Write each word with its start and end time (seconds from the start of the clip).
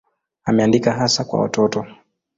Ameandika 0.43 0.91
hasa 0.93 1.23
kwa 1.23 1.39
watoto. 1.39 1.85